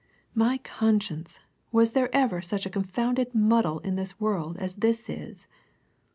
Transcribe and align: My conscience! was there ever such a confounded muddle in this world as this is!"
My 0.33 0.57
conscience! 0.57 1.41
was 1.71 1.91
there 1.91 2.09
ever 2.11 2.41
such 2.41 2.65
a 2.65 2.71
confounded 2.71 3.35
muddle 3.35 3.77
in 3.81 3.97
this 3.97 4.19
world 4.19 4.57
as 4.57 4.77
this 4.77 5.07
is!" 5.07 5.45